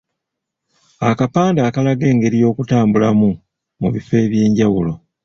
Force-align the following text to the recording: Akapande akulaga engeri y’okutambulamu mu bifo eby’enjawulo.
Akapande 1.09 1.59
akulaga 1.67 2.05
engeri 2.11 2.35
y’okutambulamu 2.43 3.29
mu 3.81 3.87
bifo 3.93 4.13
eby’enjawulo. 4.25 4.91